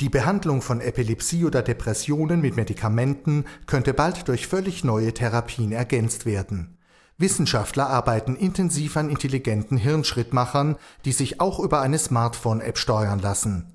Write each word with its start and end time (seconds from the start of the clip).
Die 0.00 0.08
Behandlung 0.08 0.62
von 0.62 0.80
Epilepsie 0.80 1.44
oder 1.44 1.60
Depressionen 1.60 2.40
mit 2.40 2.54
Medikamenten 2.54 3.46
könnte 3.66 3.92
bald 3.92 4.28
durch 4.28 4.46
völlig 4.46 4.84
neue 4.84 5.12
Therapien 5.12 5.72
ergänzt 5.72 6.24
werden. 6.24 6.78
Wissenschaftler 7.16 7.90
arbeiten 7.90 8.36
intensiv 8.36 8.96
an 8.96 9.10
intelligenten 9.10 9.76
Hirnschrittmachern, 9.76 10.76
die 11.04 11.10
sich 11.10 11.40
auch 11.40 11.58
über 11.58 11.80
eine 11.80 11.98
Smartphone-App 11.98 12.78
steuern 12.78 13.18
lassen. 13.18 13.72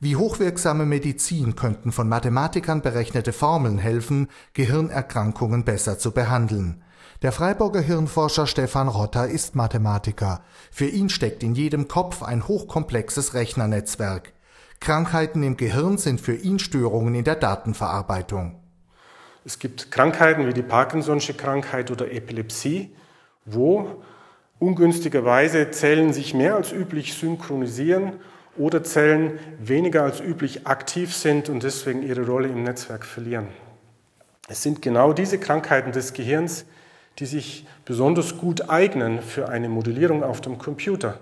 Wie 0.00 0.16
hochwirksame 0.16 0.86
Medizin 0.86 1.54
könnten 1.54 1.92
von 1.92 2.08
Mathematikern 2.08 2.80
berechnete 2.80 3.34
Formeln 3.34 3.76
helfen, 3.76 4.28
Gehirnerkrankungen 4.54 5.64
besser 5.64 5.98
zu 5.98 6.12
behandeln. 6.12 6.82
Der 7.20 7.32
Freiburger 7.32 7.80
Hirnforscher 7.80 8.46
Stefan 8.46 8.88
Rotter 8.88 9.28
ist 9.28 9.54
Mathematiker. 9.54 10.40
Für 10.70 10.86
ihn 10.86 11.10
steckt 11.10 11.42
in 11.42 11.54
jedem 11.54 11.88
Kopf 11.88 12.22
ein 12.22 12.48
hochkomplexes 12.48 13.34
Rechnernetzwerk. 13.34 14.32
Krankheiten 14.80 15.42
im 15.42 15.56
Gehirn 15.56 15.98
sind 15.98 16.20
für 16.20 16.34
ihn 16.34 16.58
Störungen 16.58 17.14
in 17.14 17.24
der 17.24 17.36
Datenverarbeitung. 17.36 18.60
Es 19.44 19.58
gibt 19.58 19.90
Krankheiten 19.90 20.46
wie 20.46 20.52
die 20.52 20.62
Parkinson'sche 20.62 21.34
Krankheit 21.34 21.90
oder 21.90 22.10
Epilepsie, 22.12 22.94
wo 23.44 24.02
ungünstigerweise 24.58 25.70
Zellen 25.70 26.12
sich 26.12 26.34
mehr 26.34 26.56
als 26.56 26.72
üblich 26.72 27.14
synchronisieren 27.14 28.14
oder 28.56 28.82
Zellen 28.82 29.38
weniger 29.58 30.02
als 30.02 30.20
üblich 30.20 30.66
aktiv 30.66 31.14
sind 31.14 31.48
und 31.48 31.62
deswegen 31.62 32.02
ihre 32.02 32.26
Rolle 32.26 32.48
im 32.48 32.64
Netzwerk 32.64 33.04
verlieren. 33.04 33.48
Es 34.48 34.62
sind 34.62 34.82
genau 34.82 35.12
diese 35.12 35.38
Krankheiten 35.38 35.92
des 35.92 36.12
Gehirns, 36.12 36.64
die 37.18 37.26
sich 37.26 37.66
besonders 37.84 38.38
gut 38.38 38.68
eignen 38.68 39.22
für 39.22 39.48
eine 39.48 39.68
Modellierung 39.68 40.22
auf 40.22 40.40
dem 40.40 40.58
Computer. 40.58 41.18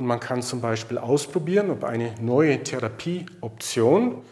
Und 0.00 0.06
man 0.06 0.18
kann 0.18 0.40
zum 0.40 0.62
Beispiel 0.62 0.96
ausprobieren, 0.96 1.70
ob 1.70 1.84
eine 1.84 2.14
neue 2.22 2.62
Therapieoption, 2.62 4.22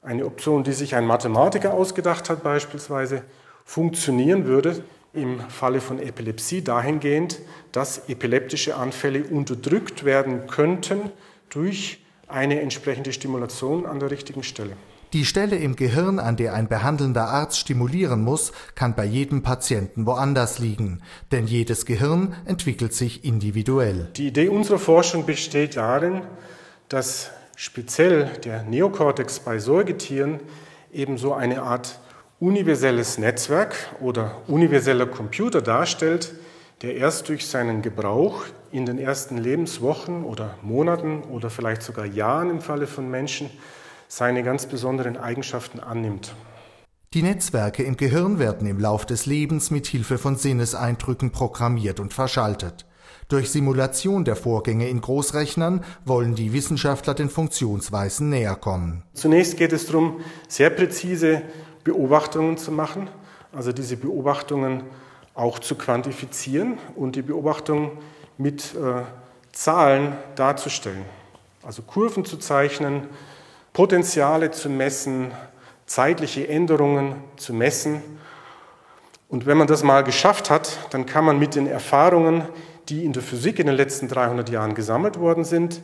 eine 0.00 0.24
Option, 0.24 0.64
die 0.64 0.72
sich 0.72 0.94
ein 0.94 1.04
Mathematiker 1.04 1.74
ausgedacht 1.74 2.30
hat 2.30 2.42
beispielsweise, 2.42 3.22
funktionieren 3.66 4.46
würde 4.46 4.82
im 5.12 5.38
Falle 5.50 5.82
von 5.82 5.98
Epilepsie 5.98 6.64
dahingehend, 6.64 7.38
dass 7.70 8.08
epileptische 8.08 8.76
Anfälle 8.76 9.24
unterdrückt 9.24 10.04
werden 10.06 10.46
könnten 10.46 11.10
durch 11.50 12.02
eine 12.26 12.62
entsprechende 12.62 13.12
Stimulation 13.12 13.84
an 13.84 14.00
der 14.00 14.10
richtigen 14.10 14.42
Stelle. 14.42 14.72
Die 15.12 15.24
Stelle 15.24 15.56
im 15.56 15.74
Gehirn, 15.74 16.20
an 16.20 16.36
der 16.36 16.54
ein 16.54 16.68
behandelnder 16.68 17.26
Arzt 17.26 17.58
stimulieren 17.58 18.22
muss, 18.22 18.52
kann 18.76 18.94
bei 18.94 19.04
jedem 19.04 19.42
Patienten 19.42 20.06
woanders 20.06 20.60
liegen, 20.60 21.02
denn 21.32 21.48
jedes 21.48 21.84
Gehirn 21.84 22.36
entwickelt 22.44 22.94
sich 22.94 23.24
individuell. 23.24 24.08
Die 24.14 24.28
Idee 24.28 24.48
unserer 24.48 24.78
Forschung 24.78 25.26
besteht 25.26 25.76
darin, 25.76 26.22
dass 26.88 27.32
speziell 27.56 28.30
der 28.44 28.62
Neokortex 28.62 29.40
bei 29.40 29.58
Säugetieren 29.58 30.38
ebenso 30.92 31.34
eine 31.34 31.62
Art 31.62 31.98
universelles 32.38 33.18
Netzwerk 33.18 33.74
oder 34.00 34.42
universeller 34.46 35.06
Computer 35.06 35.60
darstellt, 35.60 36.34
der 36.82 36.94
erst 36.94 37.28
durch 37.28 37.48
seinen 37.48 37.82
Gebrauch 37.82 38.44
in 38.70 38.86
den 38.86 38.98
ersten 38.98 39.38
Lebenswochen 39.38 40.24
oder 40.24 40.54
Monaten 40.62 41.24
oder 41.24 41.50
vielleicht 41.50 41.82
sogar 41.82 42.06
Jahren 42.06 42.48
im 42.48 42.60
Falle 42.60 42.86
von 42.86 43.10
Menschen 43.10 43.50
seine 44.10 44.42
ganz 44.42 44.66
besonderen 44.66 45.16
Eigenschaften 45.16 45.78
annimmt. 45.78 46.34
Die 47.14 47.22
Netzwerke 47.22 47.84
im 47.84 47.96
Gehirn 47.96 48.40
werden 48.40 48.66
im 48.66 48.80
Lauf 48.80 49.06
des 49.06 49.24
Lebens 49.24 49.70
mit 49.70 49.86
Hilfe 49.86 50.18
von 50.18 50.36
Sinneseindrücken 50.36 51.30
programmiert 51.30 52.00
und 52.00 52.12
verschaltet. 52.12 52.86
Durch 53.28 53.52
Simulation 53.52 54.24
der 54.24 54.34
Vorgänge 54.34 54.88
in 54.88 55.00
Großrechnern 55.00 55.84
wollen 56.04 56.34
die 56.34 56.52
Wissenschaftler 56.52 57.14
den 57.14 57.30
Funktionsweisen 57.30 58.30
näher 58.30 58.56
kommen. 58.56 59.04
Zunächst 59.14 59.56
geht 59.56 59.72
es 59.72 59.86
darum, 59.86 60.20
sehr 60.48 60.70
präzise 60.70 61.42
Beobachtungen 61.84 62.56
zu 62.56 62.72
machen, 62.72 63.08
also 63.52 63.70
diese 63.70 63.96
Beobachtungen 63.96 64.82
auch 65.34 65.60
zu 65.60 65.76
quantifizieren 65.76 66.78
und 66.96 67.14
die 67.14 67.22
Beobachtungen 67.22 67.92
mit 68.38 68.74
äh, 68.74 69.02
Zahlen 69.52 70.14
darzustellen. 70.34 71.04
Also 71.62 71.82
Kurven 71.82 72.24
zu 72.24 72.38
zeichnen, 72.38 73.06
Potenziale 73.80 74.50
zu 74.50 74.68
messen, 74.68 75.30
zeitliche 75.86 76.46
Änderungen 76.46 77.14
zu 77.36 77.54
messen. 77.54 78.02
Und 79.30 79.46
wenn 79.46 79.56
man 79.56 79.68
das 79.68 79.82
mal 79.82 80.04
geschafft 80.04 80.50
hat, 80.50 80.76
dann 80.90 81.06
kann 81.06 81.24
man 81.24 81.38
mit 81.38 81.54
den 81.54 81.66
Erfahrungen, 81.66 82.42
die 82.90 83.06
in 83.06 83.14
der 83.14 83.22
Physik 83.22 83.58
in 83.58 83.68
den 83.68 83.76
letzten 83.76 84.06
300 84.06 84.50
Jahren 84.50 84.74
gesammelt 84.74 85.18
worden 85.18 85.44
sind, 85.44 85.80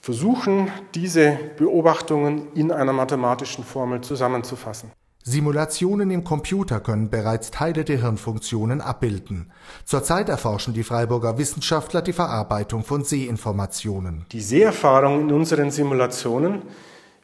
versuchen, 0.00 0.72
diese 0.94 1.38
Beobachtungen 1.58 2.50
in 2.54 2.72
einer 2.72 2.94
mathematischen 2.94 3.62
Formel 3.62 4.00
zusammenzufassen. 4.00 4.90
Simulationen 5.22 6.10
im 6.10 6.24
Computer 6.24 6.80
können 6.80 7.10
bereits 7.10 7.50
Teile 7.50 7.84
der 7.84 8.00
Hirnfunktionen 8.00 8.80
abbilden. 8.80 9.52
Zurzeit 9.84 10.30
erforschen 10.30 10.72
die 10.72 10.82
Freiburger 10.82 11.36
Wissenschaftler 11.36 12.00
die 12.00 12.14
Verarbeitung 12.14 12.84
von 12.84 13.04
Sehinformationen. 13.04 14.24
Die 14.32 14.40
Seherfahrung 14.40 15.20
in 15.20 15.32
unseren 15.32 15.70
Simulationen 15.70 16.62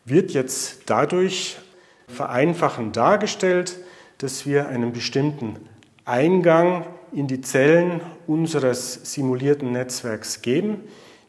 wird 0.05 0.33
jetzt 0.33 0.83
dadurch 0.87 1.57
vereinfachend 2.09 2.97
dargestellt, 2.97 3.77
dass 4.19 4.47
wir 4.47 4.69
einen 4.69 4.93
bestimmten 4.93 5.57
Eingang 6.05 6.87
in 7.13 7.27
die 7.27 7.41
Zellen 7.41 8.01
unseres 8.27 9.01
simulierten 9.13 9.73
Netzwerks 9.73 10.43
geben. 10.43 10.81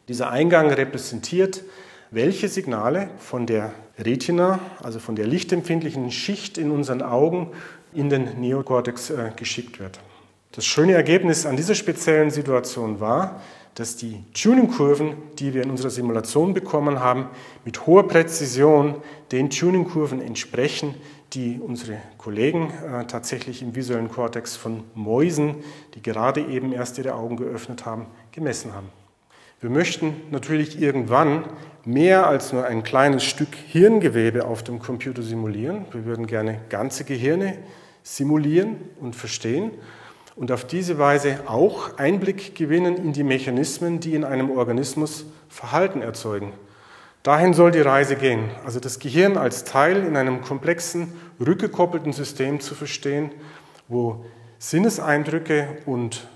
Dieser 0.08 0.30
Eingang 0.30 0.70
repräsentiert, 0.70 1.62
welche 2.10 2.48
Signale 2.48 3.10
von 3.18 3.46
der 3.46 3.72
Retina, 3.98 4.60
also 4.82 4.98
von 4.98 5.16
der 5.16 5.26
lichtempfindlichen 5.26 6.10
Schicht 6.10 6.58
in 6.58 6.70
unseren 6.70 7.02
Augen, 7.02 7.52
in 7.92 8.10
den 8.10 8.40
Neokortex 8.40 9.10
äh, 9.10 9.30
geschickt 9.34 9.80
wird. 9.80 9.98
Das 10.52 10.66
schöne 10.66 10.92
Ergebnis 10.92 11.46
an 11.46 11.56
dieser 11.56 11.74
speziellen 11.74 12.30
Situation 12.30 13.00
war, 13.00 13.42
dass 13.76 13.96
die 13.96 14.24
Tuningkurven, 14.32 15.14
die 15.38 15.52
wir 15.52 15.62
in 15.62 15.70
unserer 15.70 15.90
Simulation 15.90 16.54
bekommen 16.54 16.98
haben, 16.98 17.26
mit 17.64 17.86
hoher 17.86 18.08
Präzision 18.08 18.96
den 19.32 19.50
Tuningkurven 19.50 20.20
entsprechen, 20.22 20.94
die 21.34 21.60
unsere 21.60 21.98
Kollegen 22.16 22.70
äh, 22.70 23.04
tatsächlich 23.04 23.60
im 23.60 23.74
visuellen 23.74 24.10
Kortex 24.10 24.56
von 24.56 24.84
Mäusen, 24.94 25.56
die 25.94 26.02
gerade 26.02 26.40
eben 26.40 26.72
erst 26.72 26.96
ihre 26.96 27.14
Augen 27.14 27.36
geöffnet 27.36 27.84
haben, 27.84 28.06
gemessen 28.32 28.72
haben. 28.74 28.88
Wir 29.60 29.68
möchten 29.68 30.22
natürlich 30.30 30.80
irgendwann 30.80 31.44
mehr 31.84 32.26
als 32.26 32.54
nur 32.54 32.64
ein 32.64 32.82
kleines 32.82 33.24
Stück 33.24 33.54
Hirngewebe 33.54 34.46
auf 34.46 34.62
dem 34.62 34.78
Computer 34.78 35.22
simulieren. 35.22 35.84
Wir 35.92 36.06
würden 36.06 36.26
gerne 36.26 36.60
ganze 36.70 37.04
Gehirne 37.04 37.58
simulieren 38.02 38.76
und 39.00 39.16
verstehen 39.16 39.72
und 40.36 40.52
auf 40.52 40.66
diese 40.66 40.98
Weise 40.98 41.40
auch 41.46 41.96
Einblick 41.98 42.54
gewinnen 42.54 42.96
in 42.96 43.12
die 43.12 43.24
Mechanismen, 43.24 44.00
die 44.00 44.14
in 44.14 44.22
einem 44.22 44.50
Organismus 44.50 45.24
Verhalten 45.48 46.02
erzeugen. 46.02 46.52
Dahin 47.22 47.54
soll 47.54 47.72
die 47.72 47.80
Reise 47.80 48.14
gehen, 48.14 48.50
also 48.64 48.78
das 48.78 49.00
Gehirn 49.00 49.36
als 49.36 49.64
Teil 49.64 50.04
in 50.04 50.16
einem 50.16 50.42
komplexen, 50.42 51.12
rückgekoppelten 51.44 52.12
System 52.12 52.60
zu 52.60 52.76
verstehen, 52.76 53.32
wo 53.88 54.24
Sinneseindrücke 54.58 55.78
und 55.86 56.28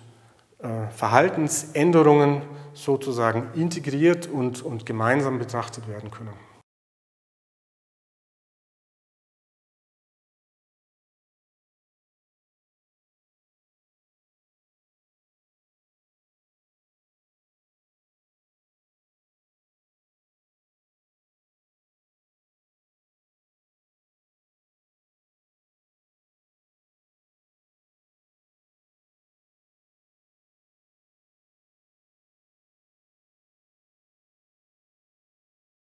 äh, 0.58 0.88
Verhaltensänderungen 0.90 2.42
sozusagen 2.74 3.48
integriert 3.54 4.26
und, 4.26 4.62
und 4.62 4.84
gemeinsam 4.86 5.38
betrachtet 5.38 5.86
werden 5.88 6.10
können. 6.10 6.49